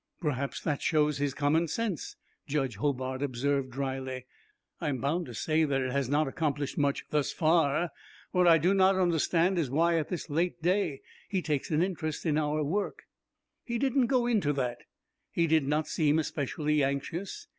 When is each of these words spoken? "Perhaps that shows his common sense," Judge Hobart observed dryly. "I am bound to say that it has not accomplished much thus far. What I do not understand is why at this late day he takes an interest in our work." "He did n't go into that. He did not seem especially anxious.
"Perhaps 0.19 0.61
that 0.61 0.81
shows 0.81 1.19
his 1.19 1.35
common 1.35 1.67
sense," 1.67 2.15
Judge 2.47 2.77
Hobart 2.77 3.21
observed 3.21 3.69
dryly. 3.69 4.25
"I 4.79 4.89
am 4.89 4.97
bound 4.99 5.27
to 5.27 5.35
say 5.35 5.63
that 5.63 5.79
it 5.79 5.91
has 5.91 6.09
not 6.09 6.27
accomplished 6.27 6.75
much 6.75 7.05
thus 7.11 7.31
far. 7.31 7.91
What 8.31 8.47
I 8.47 8.57
do 8.57 8.73
not 8.73 8.95
understand 8.95 9.59
is 9.59 9.69
why 9.69 9.99
at 9.99 10.09
this 10.09 10.27
late 10.27 10.59
day 10.59 11.01
he 11.29 11.43
takes 11.43 11.69
an 11.69 11.83
interest 11.83 12.25
in 12.25 12.39
our 12.39 12.63
work." 12.63 13.03
"He 13.63 13.77
did 13.77 13.95
n't 13.95 14.07
go 14.07 14.25
into 14.25 14.51
that. 14.53 14.79
He 15.29 15.45
did 15.45 15.67
not 15.67 15.87
seem 15.87 16.17
especially 16.17 16.83
anxious. 16.83 17.45